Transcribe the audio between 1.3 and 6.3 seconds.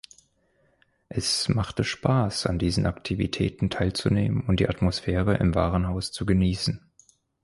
machte Spaß, an diesen Aktivitäten teilzunehmen und die Atmosphäre im Warenhaus zu